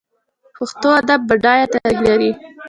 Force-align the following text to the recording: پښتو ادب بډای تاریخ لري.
پښتو 0.57 0.89
ادب 0.99 1.21
بډای 1.29 1.61
تاریخ 1.73 1.97
لري. 2.07 2.31